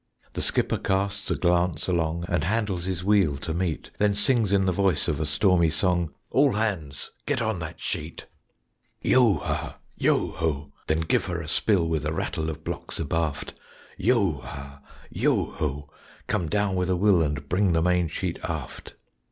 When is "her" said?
11.27-11.39